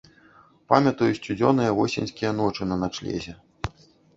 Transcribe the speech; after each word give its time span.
Памятаю 0.73 1.09
сцюдзёныя 1.17 1.75
восеньскія 1.81 2.31
ночы 2.41 2.61
на 2.73 2.81
начлезе. 2.85 3.37